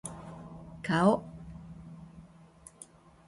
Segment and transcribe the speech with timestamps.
[0.81, 1.23] 顔